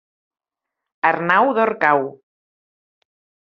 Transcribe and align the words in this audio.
Arnau 1.11 1.53
d'Orcau. 1.59 2.05